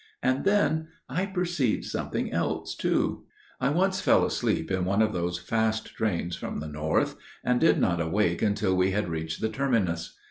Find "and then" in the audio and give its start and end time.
0.23-0.87